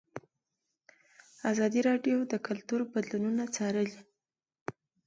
ازادي 1.51 1.81
راډیو 1.89 2.17
د 2.31 2.33
کلتور 2.47 2.81
بدلونونه 2.93 3.43
څارلي. 3.55 3.97